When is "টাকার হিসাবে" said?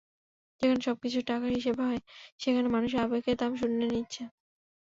1.29-1.81